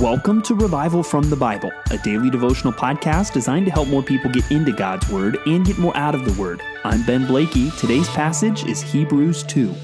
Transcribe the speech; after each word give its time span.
Welcome 0.00 0.42
to 0.42 0.54
Revival 0.54 1.02
from 1.02 1.30
the 1.30 1.36
Bible, 1.36 1.72
a 1.90 1.96
daily 1.96 2.28
devotional 2.28 2.70
podcast 2.70 3.32
designed 3.32 3.64
to 3.64 3.72
help 3.72 3.88
more 3.88 4.02
people 4.02 4.30
get 4.30 4.50
into 4.50 4.70
God's 4.70 5.08
Word 5.08 5.38
and 5.46 5.64
get 5.64 5.78
more 5.78 5.96
out 5.96 6.14
of 6.14 6.26
the 6.26 6.38
Word. 6.38 6.60
I'm 6.84 7.02
Ben 7.06 7.26
Blakey. 7.26 7.70
Today's 7.78 8.06
passage 8.10 8.66
is 8.66 8.82
Hebrews 8.82 9.42
2. 9.44 9.74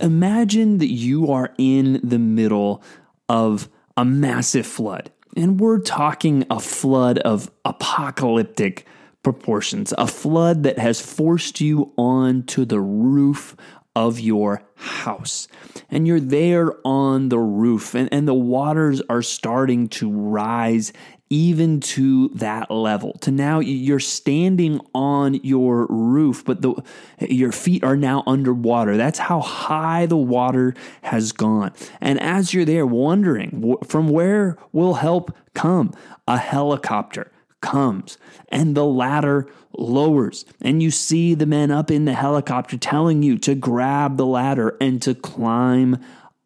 Imagine 0.00 0.78
that 0.78 0.92
you 0.92 1.32
are 1.32 1.52
in 1.58 2.00
the 2.04 2.20
middle 2.20 2.80
of 3.28 3.68
a 3.96 4.04
massive 4.04 4.68
flood, 4.68 5.10
and 5.36 5.58
we're 5.58 5.80
talking 5.80 6.46
a 6.48 6.60
flood 6.60 7.18
of 7.18 7.50
apocalyptic 7.64 8.86
proportions, 9.26 9.92
a 9.98 10.06
flood 10.06 10.62
that 10.62 10.78
has 10.78 11.00
forced 11.00 11.60
you 11.60 11.92
onto 11.98 12.64
the 12.64 12.78
roof 12.78 13.56
of 13.96 14.20
your 14.20 14.62
house. 14.76 15.48
And 15.90 16.06
you're 16.06 16.20
there 16.20 16.74
on 16.86 17.28
the 17.28 17.40
roof, 17.40 17.96
and, 17.96 18.08
and 18.12 18.28
the 18.28 18.34
waters 18.34 19.02
are 19.10 19.22
starting 19.22 19.88
to 19.88 20.08
rise 20.08 20.92
even 21.28 21.80
to 21.80 22.28
that 22.36 22.70
level. 22.70 23.14
To 23.22 23.32
now 23.32 23.58
you're 23.58 23.98
standing 23.98 24.80
on 24.94 25.34
your 25.42 25.86
roof 25.86 26.44
but 26.44 26.62
the 26.62 26.80
your 27.18 27.50
feet 27.50 27.82
are 27.82 27.96
now 27.96 28.22
underwater. 28.28 28.96
That's 28.96 29.18
how 29.18 29.40
high 29.40 30.06
the 30.06 30.16
water 30.16 30.72
has 31.02 31.32
gone. 31.32 31.72
And 32.00 32.20
as 32.20 32.54
you're 32.54 32.64
there 32.64 32.86
wondering 32.86 33.76
from 33.82 34.08
where 34.08 34.56
will 34.70 34.94
help 34.94 35.36
come 35.52 35.94
a 36.28 36.38
helicopter 36.38 37.32
comes 37.66 38.16
and 38.48 38.76
the 38.76 38.84
ladder 38.84 39.48
lowers. 39.76 40.44
And 40.60 40.82
you 40.82 40.90
see 40.90 41.34
the 41.34 41.46
men 41.46 41.70
up 41.70 41.90
in 41.90 42.04
the 42.04 42.14
helicopter 42.14 42.78
telling 42.78 43.22
you 43.22 43.36
to 43.38 43.54
grab 43.54 44.16
the 44.16 44.26
ladder 44.26 44.76
and 44.80 45.02
to 45.02 45.14
climb 45.14 45.98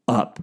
up. 0.09 0.43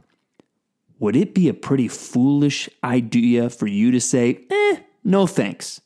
Would 0.99 1.15
it 1.15 1.33
be 1.33 1.49
a 1.49 1.53
pretty 1.53 1.87
foolish 1.87 2.69
idea 2.83 3.49
for 3.49 3.67
you 3.67 3.91
to 3.91 3.99
say, 3.99 4.45
eh, 4.49 4.77
no 5.03 5.27
thanks? 5.27 5.81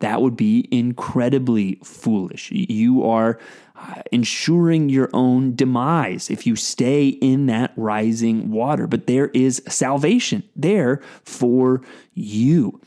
That 0.00 0.22
would 0.22 0.36
be 0.36 0.68
incredibly 0.70 1.80
foolish. 1.82 2.52
You 2.52 3.04
are 3.04 3.38
uh, 3.74 4.02
ensuring 4.12 4.88
your 4.88 5.10
own 5.12 5.56
demise 5.56 6.30
if 6.30 6.46
you 6.46 6.54
stay 6.54 7.08
in 7.08 7.46
that 7.46 7.72
rising 7.76 8.50
water. 8.50 8.86
But 8.86 9.06
there 9.06 9.28
is 9.28 9.62
salvation 9.68 10.44
there 10.54 11.00
for 11.24 11.82
you. 12.14 12.80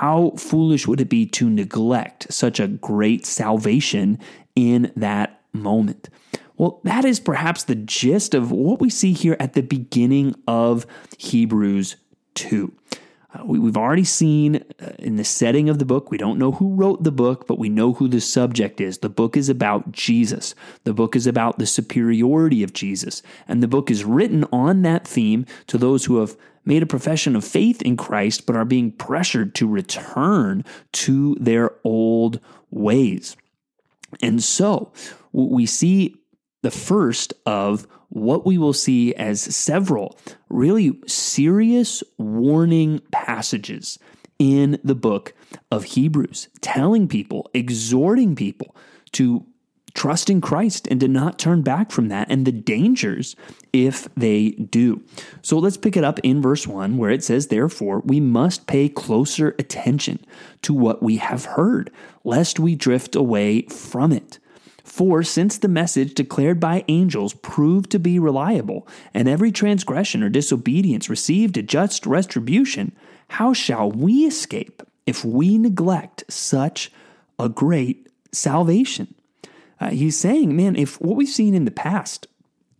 How 0.00 0.32
foolish 0.36 0.88
would 0.88 1.00
it 1.00 1.08
be 1.08 1.24
to 1.26 1.48
neglect 1.48 2.32
such 2.32 2.58
a 2.58 2.66
great 2.66 3.24
salvation 3.24 4.18
in 4.56 4.90
that 4.96 5.40
moment? 5.52 6.08
Well, 6.56 6.80
that 6.82 7.04
is 7.04 7.20
perhaps 7.20 7.62
the 7.62 7.76
gist 7.76 8.34
of 8.34 8.50
what 8.50 8.80
we 8.80 8.90
see 8.90 9.12
here 9.12 9.36
at 9.38 9.52
the 9.52 9.62
beginning 9.62 10.34
of 10.48 10.84
Hebrews 11.18 11.94
2. 12.34 12.72
Uh, 13.34 13.44
we, 13.44 13.58
have 13.66 13.76
already 13.76 14.04
seen 14.04 14.62
uh, 14.80 14.92
in 14.98 15.16
the 15.16 15.24
setting 15.24 15.68
of 15.68 15.78
the 15.78 15.84
book, 15.84 16.10
we 16.10 16.18
don't 16.18 16.38
know 16.38 16.52
who 16.52 16.74
wrote 16.74 17.02
the 17.02 17.12
book, 17.12 17.46
but 17.46 17.58
we 17.58 17.68
know 17.68 17.92
who 17.92 18.08
the 18.08 18.20
subject 18.20 18.80
is. 18.80 18.98
The 18.98 19.08
book 19.08 19.36
is 19.36 19.48
about 19.48 19.92
Jesus. 19.92 20.54
The 20.84 20.94
book 20.94 21.16
is 21.16 21.26
about 21.26 21.58
the 21.58 21.66
superiority 21.66 22.62
of 22.62 22.72
Jesus. 22.72 23.22
And 23.48 23.62
the 23.62 23.68
book 23.68 23.90
is 23.90 24.04
written 24.04 24.44
on 24.52 24.82
that 24.82 25.06
theme 25.06 25.46
to 25.66 25.78
those 25.78 26.04
who 26.04 26.18
have 26.18 26.36
made 26.64 26.82
a 26.82 26.86
profession 26.86 27.36
of 27.36 27.44
faith 27.44 27.82
in 27.82 27.96
Christ, 27.96 28.46
but 28.46 28.56
are 28.56 28.64
being 28.64 28.92
pressured 28.92 29.54
to 29.56 29.66
return 29.66 30.64
to 30.92 31.36
their 31.40 31.72
old 31.84 32.40
ways. 32.70 33.36
And 34.22 34.42
so 34.42 34.92
we 35.32 35.66
see 35.66 36.16
the 36.62 36.70
first 36.70 37.34
of 37.44 37.86
what 38.14 38.46
we 38.46 38.56
will 38.56 38.72
see 38.72 39.12
as 39.16 39.42
several 39.42 40.16
really 40.48 40.96
serious 41.06 42.02
warning 42.16 43.00
passages 43.10 43.98
in 44.38 44.78
the 44.84 44.94
book 44.94 45.34
of 45.70 45.84
Hebrews, 45.84 46.48
telling 46.60 47.08
people, 47.08 47.50
exhorting 47.54 48.36
people 48.36 48.74
to 49.12 49.44
trust 49.94 50.30
in 50.30 50.40
Christ 50.40 50.86
and 50.90 51.00
to 51.00 51.08
not 51.08 51.38
turn 51.38 51.62
back 51.62 51.90
from 51.90 52.08
that 52.08 52.30
and 52.30 52.44
the 52.44 52.52
dangers 52.52 53.34
if 53.72 54.12
they 54.14 54.50
do. 54.50 55.02
So 55.42 55.58
let's 55.58 55.76
pick 55.76 55.96
it 55.96 56.04
up 56.04 56.20
in 56.20 56.42
verse 56.42 56.66
1 56.66 56.96
where 56.96 57.10
it 57.10 57.24
says, 57.24 57.48
Therefore, 57.48 58.00
we 58.04 58.20
must 58.20 58.66
pay 58.66 58.88
closer 58.88 59.54
attention 59.58 60.24
to 60.62 60.72
what 60.72 61.02
we 61.02 61.16
have 61.16 61.44
heard, 61.44 61.90
lest 62.22 62.60
we 62.60 62.74
drift 62.74 63.16
away 63.16 63.62
from 63.62 64.12
it. 64.12 64.38
For 64.94 65.24
since 65.24 65.58
the 65.58 65.66
message 65.66 66.14
declared 66.14 66.60
by 66.60 66.84
angels 66.86 67.34
proved 67.34 67.90
to 67.90 67.98
be 67.98 68.20
reliable, 68.20 68.86
and 69.12 69.26
every 69.26 69.50
transgression 69.50 70.22
or 70.22 70.28
disobedience 70.28 71.10
received 71.10 71.56
a 71.56 71.64
just 71.64 72.06
retribution, 72.06 72.94
how 73.26 73.54
shall 73.54 73.90
we 73.90 74.24
escape 74.24 74.84
if 75.04 75.24
we 75.24 75.58
neglect 75.58 76.22
such 76.28 76.92
a 77.40 77.48
great 77.48 78.08
salvation? 78.30 79.12
Uh, 79.80 79.90
he's 79.90 80.16
saying, 80.16 80.54
man, 80.54 80.76
if 80.76 81.00
what 81.00 81.16
we've 81.16 81.28
seen 81.28 81.56
in 81.56 81.64
the 81.64 81.72
past, 81.72 82.28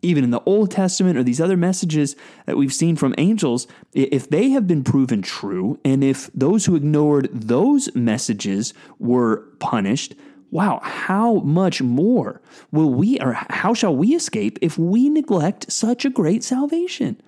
even 0.01 0.23
in 0.23 0.31
the 0.31 0.43
Old 0.47 0.71
Testament 0.71 1.19
or 1.19 1.25
these 1.25 1.41
other 1.41 1.57
messages 1.57 2.15
that 2.47 2.57
we've 2.57 2.73
seen 2.73 2.95
from 2.95 3.17
angels, 3.19 3.67
if 3.93 4.31
they 4.31 4.51
have 4.51 4.69
been 4.69 4.85
proven 4.85 5.21
true, 5.21 5.81
and 5.85 6.05
if 6.05 6.31
those 6.33 6.67
who 6.67 6.77
ignored 6.77 7.29
those 7.33 7.93
messages 7.97 8.73
were 9.01 9.49
punished, 9.59 10.15
wow, 10.55 10.79
how 10.85 11.41
much 11.41 11.83
more 11.83 12.41
will 12.71 12.89
we, 12.89 13.19
or 13.19 13.33
how 13.51 13.75
shall 13.75 13.95
we 13.95 14.15
escape 14.15 14.57
if 14.63 14.79
we 14.79 15.09
neglect 15.09 15.71
such 15.71 16.05
a 16.05 16.11
great 16.11 16.45
salvation? 16.45 17.21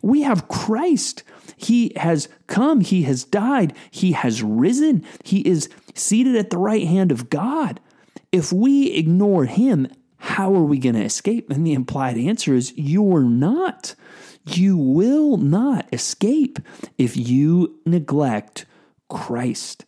We 0.00 0.22
have 0.22 0.46
Christ. 0.46 1.24
He 1.56 1.92
has 1.96 2.28
come, 2.46 2.80
He 2.80 3.02
has 3.02 3.24
died, 3.24 3.74
He 3.90 4.12
has 4.12 4.44
risen, 4.44 5.04
He 5.24 5.40
is 5.40 5.68
seated 5.94 6.36
at 6.36 6.50
the 6.50 6.58
right 6.58 6.86
hand 6.86 7.10
of 7.10 7.28
God. 7.28 7.80
If 8.30 8.52
we 8.52 8.92
ignore 8.92 9.46
Him, 9.46 9.88
how 10.18 10.54
are 10.54 10.62
we 10.62 10.78
going 10.78 10.94
to 10.94 11.04
escape? 11.04 11.50
And 11.50 11.66
the 11.66 11.72
implied 11.72 12.16
answer 12.16 12.54
is 12.54 12.72
you're 12.76 13.24
not. 13.24 13.96
You 14.46 14.76
will 14.76 15.36
not 15.36 15.88
escape 15.92 16.60
if 16.96 17.16
you 17.16 17.80
neglect 17.84 18.66
Christ. 19.08 19.84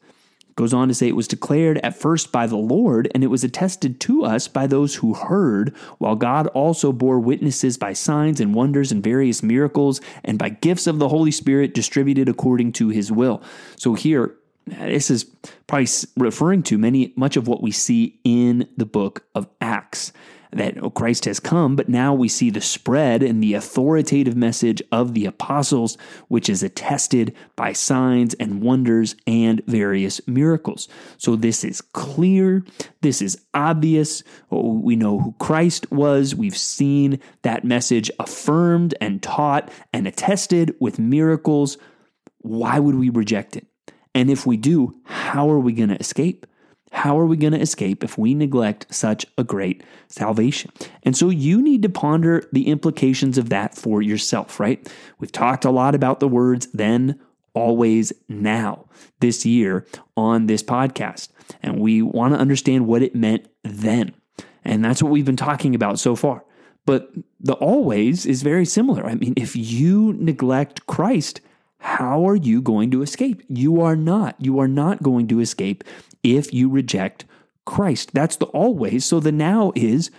Goes 0.60 0.74
on 0.74 0.88
to 0.88 0.94
say 0.94 1.08
it 1.08 1.16
was 1.16 1.26
declared 1.26 1.78
at 1.78 1.96
first 1.96 2.32
by 2.32 2.46
the 2.46 2.58
Lord, 2.58 3.10
and 3.14 3.24
it 3.24 3.28
was 3.28 3.42
attested 3.42 3.98
to 4.00 4.24
us 4.26 4.46
by 4.46 4.66
those 4.66 4.96
who 4.96 5.14
heard, 5.14 5.74
while 5.96 6.16
God 6.16 6.48
also 6.48 6.92
bore 6.92 7.18
witnesses 7.18 7.78
by 7.78 7.94
signs 7.94 8.42
and 8.42 8.54
wonders 8.54 8.92
and 8.92 9.02
various 9.02 9.42
miracles, 9.42 10.02
and 10.22 10.38
by 10.38 10.50
gifts 10.50 10.86
of 10.86 10.98
the 10.98 11.08
Holy 11.08 11.30
Spirit 11.30 11.72
distributed 11.72 12.28
according 12.28 12.72
to 12.72 12.90
his 12.90 13.10
will. 13.10 13.42
So 13.76 13.94
here, 13.94 14.34
this 14.66 15.10
is 15.10 15.24
probably 15.66 15.88
referring 16.18 16.62
to 16.64 16.76
many 16.76 17.14
much 17.16 17.38
of 17.38 17.48
what 17.48 17.62
we 17.62 17.70
see 17.70 18.20
in 18.22 18.68
the 18.76 18.84
book 18.84 19.24
of 19.34 19.48
Acts 19.62 20.12
that 20.52 20.76
Christ 20.94 21.24
has 21.26 21.40
come, 21.40 21.76
but 21.76 21.88
now 21.88 22.12
we 22.12 22.28
see 22.28 22.50
the 22.50 22.60
spread 22.60 23.22
and 23.22 23.42
the 23.42 23.54
authoritative 23.54 24.36
message 24.36 24.82
of 24.90 25.14
the 25.14 25.26
apostles, 25.26 25.96
which 26.28 26.48
is 26.48 26.62
attested 26.62 27.34
by 27.56 27.72
signs 27.72 28.34
and 28.34 28.62
wonders 28.62 29.14
and 29.26 29.62
various 29.66 30.20
miracles. 30.26 30.88
So 31.18 31.36
this 31.36 31.64
is 31.64 31.80
clear, 31.80 32.64
this 33.00 33.22
is 33.22 33.40
obvious. 33.54 34.22
Oh, 34.50 34.74
we 34.74 34.96
know 34.96 35.20
who 35.20 35.34
Christ 35.38 35.90
was. 35.92 36.34
We've 36.34 36.56
seen 36.56 37.20
that 37.42 37.64
message 37.64 38.10
affirmed 38.18 38.94
and 39.00 39.22
taught 39.22 39.70
and 39.92 40.06
attested 40.06 40.74
with 40.80 40.98
miracles. 40.98 41.78
Why 42.38 42.78
would 42.78 42.96
we 42.96 43.10
reject 43.10 43.56
it? 43.56 43.66
And 44.14 44.30
if 44.30 44.46
we 44.46 44.56
do, 44.56 44.96
how 45.04 45.48
are 45.50 45.60
we 45.60 45.72
going 45.72 45.90
to 45.90 46.00
escape? 46.00 46.46
How 46.90 47.18
are 47.18 47.26
we 47.26 47.36
going 47.36 47.52
to 47.52 47.60
escape 47.60 48.02
if 48.02 48.18
we 48.18 48.34
neglect 48.34 48.92
such 48.92 49.24
a 49.38 49.44
great 49.44 49.82
salvation? 50.08 50.72
And 51.04 51.16
so 51.16 51.30
you 51.30 51.62
need 51.62 51.82
to 51.82 51.88
ponder 51.88 52.42
the 52.52 52.66
implications 52.66 53.38
of 53.38 53.48
that 53.50 53.76
for 53.76 54.02
yourself, 54.02 54.58
right? 54.58 54.92
We've 55.18 55.32
talked 55.32 55.64
a 55.64 55.70
lot 55.70 55.94
about 55.94 56.20
the 56.20 56.28
words 56.28 56.66
then, 56.72 57.18
always, 57.54 58.12
now 58.28 58.86
this 59.20 59.46
year 59.46 59.86
on 60.16 60.46
this 60.46 60.62
podcast. 60.62 61.28
And 61.62 61.78
we 61.78 62.02
want 62.02 62.34
to 62.34 62.40
understand 62.40 62.86
what 62.86 63.02
it 63.02 63.14
meant 63.14 63.48
then. 63.62 64.14
And 64.64 64.84
that's 64.84 65.02
what 65.02 65.12
we've 65.12 65.24
been 65.24 65.36
talking 65.36 65.74
about 65.74 65.98
so 65.98 66.16
far. 66.16 66.44
But 66.86 67.12
the 67.38 67.54
always 67.54 68.26
is 68.26 68.42
very 68.42 68.64
similar. 68.64 69.06
I 69.06 69.14
mean, 69.14 69.34
if 69.36 69.54
you 69.54 70.14
neglect 70.14 70.86
Christ, 70.86 71.40
how 71.80 72.28
are 72.28 72.36
you 72.36 72.62
going 72.62 72.90
to 72.92 73.02
escape? 73.02 73.42
You 73.48 73.80
are 73.80 73.96
not. 73.96 74.36
You 74.38 74.58
are 74.60 74.68
not 74.68 75.02
going 75.02 75.26
to 75.28 75.40
escape 75.40 75.82
if 76.22 76.52
you 76.52 76.68
reject 76.68 77.24
Christ. 77.64 78.12
That's 78.14 78.36
the 78.36 78.46
always. 78.46 79.04
So 79.04 79.18
the 79.18 79.32
now 79.32 79.72
is 79.74 80.10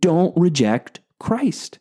don't 0.00 0.36
reject 0.36 1.00
Christ. 1.18 1.78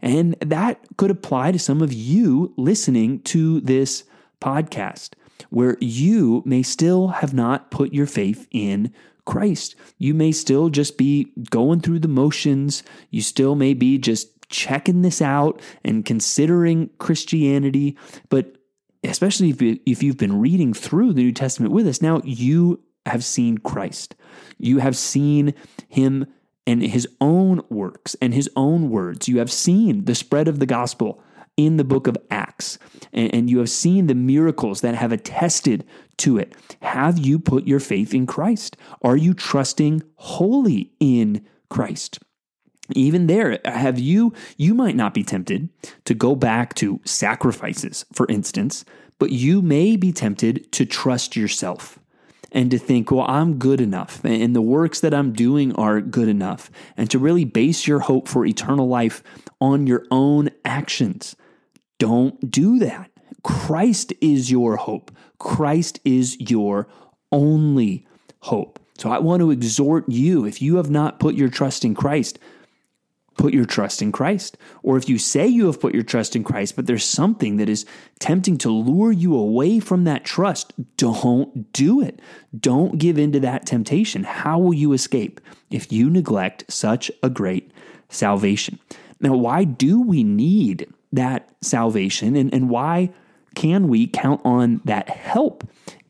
And 0.00 0.36
that 0.40 0.80
could 0.96 1.10
apply 1.10 1.52
to 1.52 1.58
some 1.58 1.82
of 1.82 1.92
you 1.92 2.54
listening 2.56 3.20
to 3.22 3.60
this 3.60 4.04
podcast. 4.40 5.14
where 5.50 5.76
you 5.80 6.42
may 6.44 6.62
still 6.62 7.08
have 7.08 7.34
not 7.34 7.70
put 7.70 7.92
your 7.92 8.06
faith 8.06 8.46
in 8.50 8.92
Christ. 9.24 9.74
You 9.98 10.14
may 10.14 10.32
still 10.32 10.68
just 10.68 10.96
be 10.96 11.32
going 11.50 11.80
through 11.80 12.00
the 12.00 12.08
motions. 12.08 12.82
You 13.10 13.22
still 13.22 13.54
may 13.54 13.74
be 13.74 13.98
just 13.98 14.28
checking 14.48 15.02
this 15.02 15.20
out 15.20 15.60
and 15.84 16.04
considering 16.04 16.90
Christianity. 16.98 17.96
But 18.28 18.56
especially 19.04 19.50
if, 19.50 19.80
if 19.86 20.02
you've 20.02 20.16
been 20.16 20.40
reading 20.40 20.72
through 20.74 21.12
the 21.12 21.22
New 21.22 21.32
Testament 21.32 21.72
with 21.72 21.86
us, 21.86 22.02
now 22.02 22.20
you 22.24 22.82
have 23.06 23.24
seen 23.24 23.58
Christ. 23.58 24.14
You 24.58 24.78
have 24.78 24.96
seen 24.96 25.54
him 25.88 26.26
and 26.66 26.82
his 26.82 27.08
own 27.20 27.62
works 27.70 28.16
and 28.20 28.34
his 28.34 28.50
own 28.56 28.90
words. 28.90 29.28
You 29.28 29.38
have 29.38 29.52
seen 29.52 30.04
the 30.04 30.14
spread 30.14 30.48
of 30.48 30.58
the 30.58 30.66
gospel 30.66 31.22
in 31.56 31.76
the 31.78 31.84
book 31.84 32.06
of 32.06 32.18
Acts, 32.30 32.78
and, 33.14 33.34
and, 33.34 33.50
you 33.50 33.60
have 33.60 33.70
seen 33.70 34.08
the 34.08 34.14
miracles 34.14 34.82
that 34.82 34.94
have 34.94 35.10
attested 35.10 35.86
to 36.18 36.36
it. 36.36 36.54
Have 36.82 37.18
you 37.18 37.38
put 37.38 37.66
your 37.66 37.80
faith 37.80 38.12
in 38.12 38.26
Christ? 38.26 38.76
Are 39.00 39.16
you 39.16 39.32
trusting 39.32 40.02
wholly 40.16 40.92
in 41.00 41.46
Christ? 41.70 42.18
Even 42.92 43.26
there, 43.26 43.58
have 43.64 43.98
you, 43.98 44.32
you 44.56 44.74
might 44.74 44.96
not 44.96 45.14
be 45.14 45.24
tempted 45.24 45.68
to 46.04 46.14
go 46.14 46.34
back 46.34 46.74
to 46.74 47.00
sacrifices, 47.04 48.04
for 48.12 48.26
instance, 48.28 48.84
but 49.18 49.30
you 49.30 49.62
may 49.62 49.96
be 49.96 50.12
tempted 50.12 50.70
to 50.72 50.84
trust 50.84 51.36
yourself 51.36 51.98
and 52.52 52.70
to 52.70 52.78
think, 52.78 53.10
well, 53.10 53.26
I'm 53.28 53.58
good 53.58 53.80
enough 53.80 54.24
and 54.24 54.54
the 54.54 54.62
works 54.62 55.00
that 55.00 55.12
I'm 55.12 55.32
doing 55.32 55.74
are 55.74 56.00
good 56.00 56.28
enough, 56.28 56.70
and 56.96 57.10
to 57.10 57.18
really 57.18 57.44
base 57.44 57.86
your 57.86 58.00
hope 58.00 58.28
for 58.28 58.46
eternal 58.46 58.88
life 58.88 59.22
on 59.60 59.86
your 59.86 60.04
own 60.10 60.50
actions. 60.64 61.34
Don't 61.98 62.50
do 62.50 62.78
that. 62.78 63.10
Christ 63.42 64.12
is 64.20 64.50
your 64.50 64.76
hope. 64.76 65.10
Christ 65.38 66.00
is 66.04 66.38
your 66.40 66.88
only 67.32 68.06
hope. 68.40 68.78
So 68.98 69.10
I 69.10 69.18
want 69.18 69.40
to 69.40 69.50
exhort 69.50 70.08
you 70.08 70.46
if 70.46 70.62
you 70.62 70.76
have 70.76 70.90
not 70.90 71.20
put 71.20 71.34
your 71.34 71.48
trust 71.48 71.84
in 71.84 71.94
Christ, 71.94 72.38
put 73.36 73.52
your 73.52 73.64
trust 73.64 74.02
in 74.02 74.12
Christ. 74.12 74.56
Or 74.82 74.96
if 74.96 75.08
you 75.08 75.18
say 75.18 75.46
you 75.46 75.66
have 75.66 75.80
put 75.80 75.94
your 75.94 76.02
trust 76.02 76.34
in 76.34 76.44
Christ, 76.44 76.76
but 76.76 76.86
there's 76.86 77.04
something 77.04 77.56
that 77.56 77.68
is 77.68 77.84
tempting 78.18 78.58
to 78.58 78.70
lure 78.70 79.12
you 79.12 79.36
away 79.36 79.80
from 79.80 80.04
that 80.04 80.24
trust, 80.24 80.72
don't 80.96 81.72
do 81.72 82.00
it. 82.00 82.20
Don't 82.58 82.98
give 82.98 83.18
in 83.18 83.32
to 83.32 83.40
that 83.40 83.66
temptation. 83.66 84.24
How 84.24 84.58
will 84.58 84.74
you 84.74 84.92
escape 84.92 85.40
if 85.70 85.92
you 85.92 86.10
neglect 86.10 86.64
such 86.68 87.10
a 87.22 87.30
great 87.30 87.70
salvation? 88.08 88.78
Now, 89.20 89.34
why 89.34 89.64
do 89.64 90.00
we 90.00 90.24
need 90.24 90.92
that 91.12 91.48
salvation 91.62 92.36
and, 92.36 92.52
and 92.52 92.68
why 92.68 93.10
can 93.54 93.88
we 93.88 94.06
count 94.06 94.40
on 94.44 94.82
that 94.84 95.08
help 95.08 95.66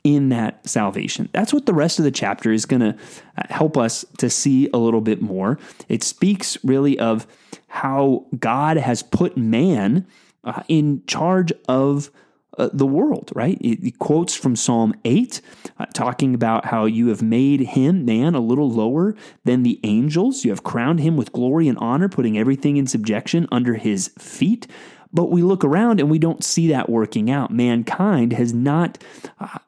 in 0.06 0.29
that 0.29 0.67
salvation? 0.69 1.29
That's 1.32 1.53
what 1.53 1.67
the 1.67 1.75
rest 1.75 1.99
of 1.99 2.05
the 2.05 2.12
chapter 2.12 2.53
is 2.53 2.64
going 2.64 2.81
to 2.81 2.97
uh, 3.37 3.43
help 3.50 3.76
us 3.76 4.05
to 4.19 4.31
see 4.31 4.70
a 4.73 4.79
little 4.79 5.00
bit 5.00 5.20
more. 5.20 5.58
It 5.88 6.05
speaks 6.05 6.56
really 6.62 6.97
of 6.97 7.26
how 7.67 8.26
God 8.38 8.76
has 8.76 9.03
put 9.03 9.37
man 9.37 10.06
uh, 10.44 10.62
in 10.69 11.03
charge 11.06 11.53
of 11.69 12.11
uh, 12.56 12.70
the 12.73 12.87
world, 12.87 13.32
right? 13.35 13.58
It, 13.61 13.85
it, 13.85 13.99
quotes 13.99 14.35
from 14.35 14.55
Psalm 14.55 14.94
8, 15.05 15.41
uh, 15.79 15.87
talking 15.87 16.35
about 16.35 16.67
how 16.67 16.85
you 16.85 17.09
have 17.09 17.20
made 17.20 17.61
him, 17.61 18.05
man, 18.05 18.37
a 18.37 18.41
little 18.41 18.70
lower 18.70 19.17
than 19.44 19.64
the 19.64 19.81
angels. 19.82 20.44
You 20.44 20.52
have 20.52 20.62
crowned 20.62 21.00
him 21.00 21.17
with 21.17 21.32
glory 21.32 21.67
and 21.67 21.76
honor, 21.79 22.09
putting 22.09 22.38
everything 22.38 22.76
in 22.76 22.87
subjection 22.87 23.49
under 23.50 23.75
his 23.75 24.09
feet. 24.19 24.69
But 25.12 25.31
we 25.31 25.43
look 25.43 25.64
around 25.64 25.99
and 25.99 26.09
we 26.09 26.19
don't 26.19 26.44
see 26.44 26.69
that 26.69 26.88
working 26.88 27.31
out. 27.31 27.50
Mankind 27.50 28.32
has 28.35 28.55
not 28.55 29.02
uh, 29.41 29.59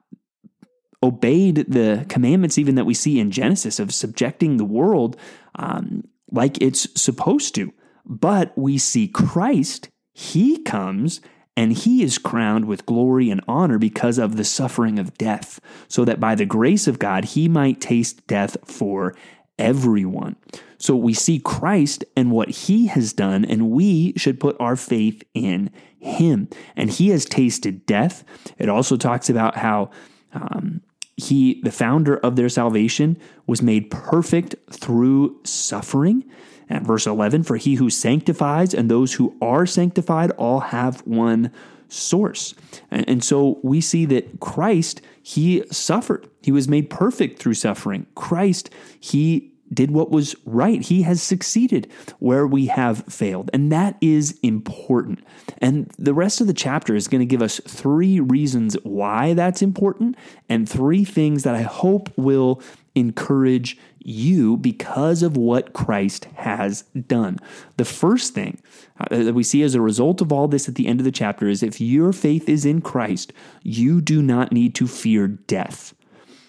obeyed 1.02 1.64
the 1.68 2.04
commandments, 2.08 2.58
even 2.58 2.74
that 2.74 2.86
we 2.86 2.94
see 2.94 3.20
in 3.20 3.30
Genesis, 3.30 3.78
of 3.78 3.94
subjecting 3.94 4.56
the 4.56 4.64
world 4.64 5.16
um, 5.54 6.04
like 6.30 6.60
it's 6.60 6.88
supposed 7.00 7.54
to. 7.54 7.72
But 8.04 8.56
we 8.56 8.78
see 8.78 9.06
Christ, 9.08 9.88
he 10.12 10.58
comes 10.62 11.20
and 11.56 11.72
he 11.72 12.04
is 12.04 12.18
crowned 12.18 12.66
with 12.66 12.86
glory 12.86 13.30
and 13.30 13.42
honor 13.48 13.78
because 13.78 14.16
of 14.16 14.36
the 14.36 14.44
suffering 14.44 14.98
of 14.98 15.18
death, 15.18 15.58
so 15.88 16.04
that 16.04 16.20
by 16.20 16.36
the 16.36 16.46
grace 16.46 16.86
of 16.86 17.00
God 17.00 17.24
he 17.24 17.48
might 17.48 17.80
taste 17.80 18.24
death 18.28 18.56
for 18.64 19.14
everyone. 19.58 20.36
So 20.78 20.94
we 20.94 21.12
see 21.14 21.40
Christ 21.40 22.04
and 22.16 22.30
what 22.30 22.48
he 22.48 22.86
has 22.86 23.12
done, 23.12 23.44
and 23.44 23.70
we 23.70 24.12
should 24.16 24.38
put 24.38 24.56
our 24.60 24.76
faith 24.76 25.24
in 25.34 25.70
him. 25.98 26.48
And 26.76 26.90
he 26.90 27.08
has 27.08 27.24
tasted 27.24 27.84
death. 27.84 28.22
It 28.56 28.68
also 28.68 28.96
talks 28.96 29.28
about 29.28 29.56
how 29.56 29.90
um, 30.32 30.80
he, 31.18 31.60
the 31.62 31.72
founder 31.72 32.16
of 32.18 32.36
their 32.36 32.48
salvation, 32.48 33.18
was 33.46 33.60
made 33.60 33.90
perfect 33.90 34.54
through 34.70 35.38
suffering. 35.44 36.24
At 36.70 36.82
verse 36.82 37.06
11, 37.06 37.44
for 37.44 37.56
he 37.56 37.76
who 37.76 37.88
sanctifies 37.88 38.74
and 38.74 38.90
those 38.90 39.14
who 39.14 39.34
are 39.40 39.64
sanctified 39.64 40.30
all 40.32 40.60
have 40.60 41.00
one 41.06 41.50
source. 41.88 42.54
And, 42.90 43.08
and, 43.08 43.24
so 43.24 43.58
we 43.62 43.80
see 43.80 44.04
that 44.04 44.38
Christ, 44.40 45.00
he 45.22 45.64
suffered. 45.70 46.28
He 46.42 46.52
was 46.52 46.68
made 46.68 46.90
perfect 46.90 47.38
through 47.38 47.54
suffering. 47.54 48.06
Christ, 48.14 48.68
he 49.00 49.50
did 49.72 49.90
what 49.90 50.10
was 50.10 50.34
right. 50.44 50.80
He 50.80 51.02
has 51.02 51.22
succeeded 51.22 51.90
where 52.18 52.46
we 52.46 52.66
have 52.66 53.04
failed. 53.04 53.50
And 53.52 53.70
that 53.72 53.96
is 54.00 54.38
important. 54.42 55.20
And 55.58 55.92
the 55.98 56.14
rest 56.14 56.40
of 56.40 56.46
the 56.46 56.54
chapter 56.54 56.94
is 56.94 57.08
going 57.08 57.20
to 57.20 57.26
give 57.26 57.42
us 57.42 57.60
three 57.66 58.20
reasons 58.20 58.74
why 58.82 59.34
that's 59.34 59.62
important 59.62 60.16
and 60.48 60.68
three 60.68 61.04
things 61.04 61.42
that 61.42 61.54
I 61.54 61.62
hope 61.62 62.10
will 62.16 62.62
encourage 62.94 63.78
you 64.00 64.56
because 64.56 65.22
of 65.22 65.36
what 65.36 65.72
Christ 65.72 66.26
has 66.36 66.82
done. 67.06 67.38
The 67.76 67.84
first 67.84 68.34
thing 68.34 68.60
uh, 68.98 69.04
that 69.10 69.34
we 69.34 69.42
see 69.42 69.62
as 69.62 69.74
a 69.74 69.80
result 69.80 70.20
of 70.20 70.32
all 70.32 70.48
this 70.48 70.68
at 70.68 70.74
the 70.74 70.86
end 70.86 71.00
of 71.00 71.04
the 71.04 71.12
chapter 71.12 71.48
is 71.48 71.62
if 71.62 71.80
your 71.80 72.12
faith 72.12 72.48
is 72.48 72.64
in 72.64 72.80
Christ, 72.80 73.32
you 73.62 74.00
do 74.00 74.22
not 74.22 74.52
need 74.52 74.74
to 74.76 74.86
fear 74.86 75.28
death. 75.28 75.94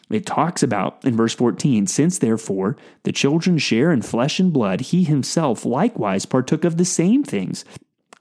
It 0.10 0.26
talks 0.26 0.64
about 0.64 1.04
in 1.06 1.16
verse 1.16 1.36
14, 1.36 1.88
since 1.88 2.18
therefore 2.18 2.78
the 3.04 3.12
children 3.12 3.58
share 3.58 3.92
in 3.92 4.02
flesh 4.02 4.40
and 4.40 4.52
blood, 4.52 4.82
he 4.82 5.04
himself 5.04 5.66
likewise 5.66 6.26
partook 6.26 6.64
of 6.64 6.78
the 6.78 6.86
same 6.86 7.24
things, 7.24 7.64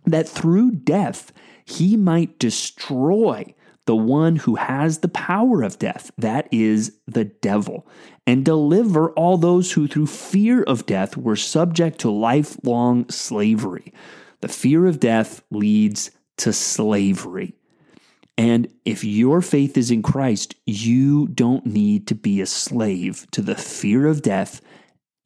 that 0.05 0.29
through 0.29 0.73
death 0.73 1.33
he 1.65 1.97
might 1.97 2.39
destroy 2.39 3.55
the 3.87 3.97
one 3.97 4.37
who 4.37 4.57
has 4.57 4.99
the 4.99 5.09
power 5.09 5.63
of 5.63 5.79
death, 5.79 6.11
that 6.19 6.47
is 6.53 6.99
the 7.07 7.25
devil, 7.25 7.87
and 8.27 8.45
deliver 8.45 9.11
all 9.13 9.39
those 9.39 9.73
who 9.73 9.89
through 9.89 10.07
fear 10.07 10.63
of 10.65 10.85
death 10.85 11.17
were 11.17 11.37
subject 11.37 11.99
to 12.01 12.11
lifelong 12.11 13.09
slavery. 13.09 13.95
The 14.43 14.49
fear 14.49 14.85
of 14.85 15.01
death 15.01 15.43
leads 15.51 16.11
to 16.37 16.53
slavery. 16.53 17.55
And 18.39 18.69
if 18.85 19.03
your 19.03 19.43
faith 19.43 19.77
is 19.77 19.91
in 19.91 20.01
Christ, 20.01 20.55
you 20.65 21.27
don't 21.27 21.67
need 21.67 22.07
to 22.07 22.15
be 22.15 22.41
a 22.41 22.47
slave 22.47 23.27
to 23.33 23.43
the 23.43 23.57
fear 23.57 24.07
of 24.07 24.23
death 24.23 24.61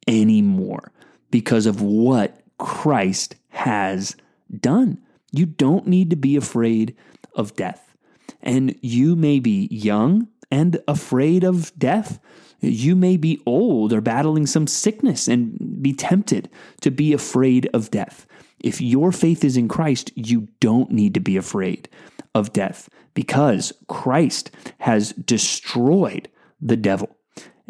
anymore 0.07 0.91
because 1.29 1.67
of 1.67 1.79
what 1.79 2.41
Christ 2.57 3.35
has 3.49 4.15
done. 4.59 4.99
You 5.31 5.45
don't 5.45 5.85
need 5.85 6.09
to 6.09 6.15
be 6.15 6.35
afraid 6.35 6.95
of 7.35 7.55
death. 7.55 7.95
And 8.41 8.77
you 8.81 9.15
may 9.15 9.39
be 9.39 9.67
young 9.69 10.27
and 10.49 10.81
afraid 10.87 11.43
of 11.43 11.71
death. 11.77 12.19
You 12.61 12.95
may 12.95 13.17
be 13.17 13.43
old 13.45 13.93
or 13.93 14.01
battling 14.01 14.47
some 14.47 14.65
sickness 14.65 15.27
and 15.27 15.83
be 15.83 15.93
tempted 15.93 16.49
to 16.81 16.89
be 16.89 17.13
afraid 17.13 17.69
of 17.75 17.91
death. 17.91 18.25
If 18.59 18.81
your 18.81 19.11
faith 19.11 19.43
is 19.43 19.55
in 19.55 19.67
Christ, 19.67 20.11
you 20.15 20.47
don't 20.59 20.89
need 20.89 21.13
to 21.13 21.19
be 21.19 21.37
afraid 21.37 21.89
of 22.35 22.53
death 22.53 22.89
because 23.13 23.73
Christ 23.87 24.51
has 24.79 25.13
destroyed 25.13 26.29
the 26.61 26.77
devil. 26.77 27.15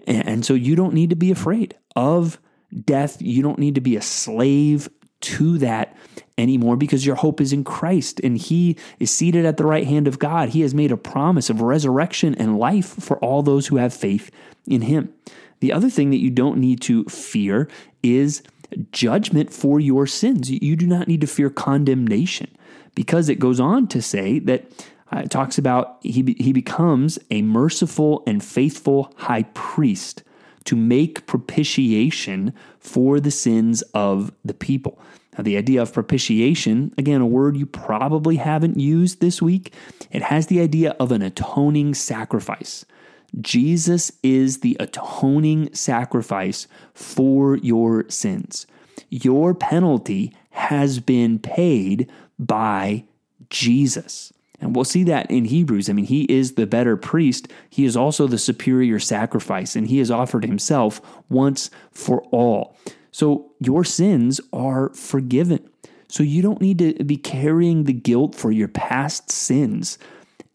And 0.07 0.45
so 0.45 0.53
you 0.53 0.75
don't 0.75 0.93
need 0.93 1.09
to 1.11 1.15
be 1.15 1.31
afraid 1.31 1.75
of 1.95 2.39
death. 2.85 3.21
You 3.21 3.41
don't 3.41 3.59
need 3.59 3.75
to 3.75 3.81
be 3.81 3.95
a 3.95 4.01
slave 4.01 4.89
to 5.21 5.57
that 5.59 5.95
anymore 6.37 6.75
because 6.75 7.05
your 7.05 7.15
hope 7.15 7.39
is 7.39 7.53
in 7.53 7.63
Christ 7.63 8.19
and 8.21 8.37
He 8.37 8.77
is 8.99 9.11
seated 9.11 9.45
at 9.45 9.57
the 9.57 9.65
right 9.65 9.87
hand 9.87 10.07
of 10.07 10.19
God. 10.19 10.49
He 10.49 10.61
has 10.61 10.73
made 10.73 10.91
a 10.91 10.97
promise 10.97 11.49
of 11.49 11.61
resurrection 11.61 12.35
and 12.35 12.59
life 12.59 12.87
for 12.87 13.17
all 13.19 13.41
those 13.41 13.67
who 13.67 13.77
have 13.77 13.93
faith 13.93 14.31
in 14.67 14.81
Him. 14.81 15.13
The 15.59 15.71
other 15.71 15.89
thing 15.89 16.09
that 16.09 16.19
you 16.19 16.29
don't 16.29 16.57
need 16.57 16.81
to 16.81 17.05
fear 17.05 17.69
is 18.01 18.43
judgment 18.91 19.53
for 19.53 19.79
your 19.79 20.07
sins. 20.07 20.49
You 20.49 20.75
do 20.75 20.87
not 20.87 21.07
need 21.07 21.21
to 21.21 21.27
fear 21.27 21.49
condemnation 21.49 22.55
because 22.95 23.29
it 23.29 23.39
goes 23.39 23.59
on 23.59 23.87
to 23.87 24.01
say 24.01 24.39
that 24.39 24.65
uh, 25.11 25.19
it 25.19 25.31
talks 25.31 25.57
about 25.57 25.97
he, 26.01 26.35
he 26.39 26.53
becomes 26.53 27.19
a 27.29 27.41
merciful 27.41 28.23
and 28.25 28.43
faithful 28.43 29.13
high 29.17 29.43
priest 29.53 30.23
to 30.65 30.75
make 30.75 31.25
propitiation 31.27 32.53
for 32.79 33.19
the 33.19 33.31
sins 33.31 33.81
of 33.93 34.31
the 34.45 34.53
people. 34.53 34.99
Now, 35.37 35.43
the 35.43 35.57
idea 35.57 35.81
of 35.81 35.93
propitiation, 35.93 36.93
again, 36.97 37.21
a 37.21 37.25
word 37.25 37.57
you 37.57 37.65
probably 37.65 38.37
haven't 38.37 38.79
used 38.79 39.19
this 39.19 39.41
week, 39.41 39.73
it 40.11 40.21
has 40.21 40.47
the 40.47 40.61
idea 40.61 40.91
of 40.99 41.11
an 41.11 41.21
atoning 41.21 41.95
sacrifice. 41.95 42.85
Jesus 43.41 44.11
is 44.21 44.59
the 44.59 44.77
atoning 44.79 45.73
sacrifice 45.73 46.67
for 46.93 47.57
your 47.57 48.09
sins. 48.09 48.67
Your 49.09 49.53
penalty 49.53 50.33
has 50.51 50.99
been 50.99 51.39
paid 51.39 52.09
by 52.37 53.05
Jesus. 53.49 54.31
And 54.59 54.75
we'll 54.75 54.85
see 54.85 55.03
that 55.05 55.29
in 55.29 55.45
Hebrews. 55.45 55.89
I 55.89 55.93
mean, 55.93 56.05
he 56.05 56.23
is 56.23 56.53
the 56.53 56.65
better 56.65 56.95
priest. 56.95 57.49
He 57.69 57.85
is 57.85 57.97
also 57.97 58.27
the 58.27 58.37
superior 58.37 58.97
sacrifice, 58.99 59.75
and 59.75 59.87
he 59.87 59.97
has 59.97 60.09
offered 60.09 60.45
himself 60.45 61.01
once 61.29 61.69
for 61.91 62.21
all. 62.31 62.77
So 63.11 63.51
your 63.59 63.83
sins 63.83 64.39
are 64.53 64.89
forgiven. 64.89 65.69
So 66.07 66.23
you 66.23 66.41
don't 66.41 66.61
need 66.61 66.77
to 66.79 67.03
be 67.03 67.17
carrying 67.17 67.83
the 67.83 67.93
guilt 67.93 68.35
for 68.35 68.51
your 68.51 68.67
past 68.67 69.31
sins 69.31 69.97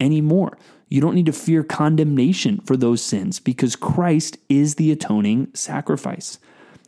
anymore. 0.01 0.57
You 0.89 1.01
don't 1.01 1.15
need 1.15 1.27
to 1.27 1.33
fear 1.33 1.63
condemnation 1.63 2.61
for 2.65 2.77
those 2.77 3.03
sins 3.03 3.41
because 3.41 3.77
Christ 3.77 4.39
is 4.49 4.77
the 4.77 4.91
atoning 4.91 5.49
sacrifice. 5.55 6.39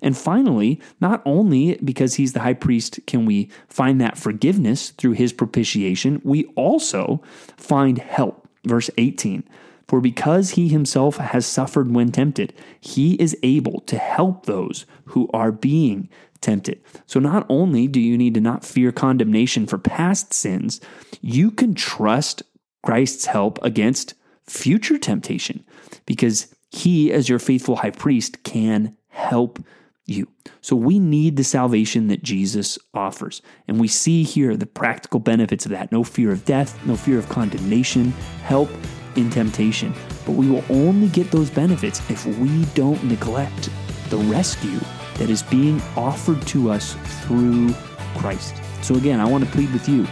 And 0.02 0.16
finally, 0.16 0.80
not 1.00 1.22
only 1.26 1.74
because 1.76 2.14
he's 2.14 2.32
the 2.32 2.40
high 2.40 2.54
priest 2.54 3.00
can 3.06 3.26
we 3.26 3.50
find 3.68 4.00
that 4.00 4.18
forgiveness 4.18 4.90
through 4.90 5.12
his 5.12 5.32
propitiation, 5.32 6.20
we 6.24 6.44
also 6.56 7.22
find 7.56 7.98
help. 7.98 8.48
Verse 8.64 8.90
18 8.98 9.44
For 9.86 10.00
because 10.00 10.50
he 10.50 10.68
himself 10.68 11.16
has 11.16 11.46
suffered 11.46 11.92
when 11.92 12.12
tempted, 12.12 12.54
he 12.80 13.14
is 13.14 13.36
able 13.42 13.80
to 13.82 13.98
help 13.98 14.46
those 14.46 14.86
who 15.06 15.28
are 15.34 15.52
being 15.52 16.08
tempted. 16.40 16.80
So 17.06 17.20
not 17.20 17.44
only 17.48 17.86
do 17.86 18.00
you 18.00 18.16
need 18.16 18.34
to 18.34 18.40
not 18.40 18.64
fear 18.64 18.92
condemnation 18.92 19.66
for 19.66 19.76
past 19.76 20.32
sins, 20.32 20.80
you 21.20 21.50
can 21.50 21.74
trust 21.74 22.42
Christ's 22.82 23.26
help 23.26 23.58
against 23.62 24.14
future 24.46 24.98
temptation 24.98 25.64
because 26.06 26.54
he, 26.70 27.12
as 27.12 27.28
your 27.28 27.38
faithful 27.38 27.76
high 27.76 27.90
priest, 27.90 28.42
can 28.42 28.96
help 29.08 29.58
you. 30.06 30.28
So 30.60 30.76
we 30.76 30.98
need 30.98 31.36
the 31.36 31.44
salvation 31.44 32.08
that 32.08 32.22
Jesus 32.22 32.78
offers. 32.94 33.42
And 33.68 33.80
we 33.80 33.88
see 33.88 34.22
here 34.22 34.56
the 34.56 34.66
practical 34.66 35.20
benefits 35.20 35.64
of 35.64 35.72
that 35.72 35.92
no 35.92 36.04
fear 36.04 36.32
of 36.32 36.44
death, 36.44 36.84
no 36.86 36.96
fear 36.96 37.18
of 37.18 37.28
condemnation, 37.28 38.10
help 38.42 38.70
in 39.16 39.30
temptation. 39.30 39.94
But 40.26 40.32
we 40.32 40.48
will 40.48 40.64
only 40.68 41.08
get 41.08 41.30
those 41.30 41.50
benefits 41.50 42.00
if 42.10 42.26
we 42.38 42.64
don't 42.74 43.02
neglect 43.04 43.70
the 44.08 44.18
rescue 44.18 44.80
that 45.14 45.30
is 45.30 45.42
being 45.42 45.80
offered 45.96 46.42
to 46.48 46.70
us 46.70 46.94
through 47.24 47.72
Christ. 48.16 48.56
So 48.82 48.94
again, 48.96 49.20
I 49.20 49.24
want 49.26 49.44
to 49.44 49.50
plead 49.50 49.72
with 49.72 49.88
you 49.88 50.06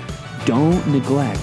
don't 0.45 0.87
neglect 0.89 1.43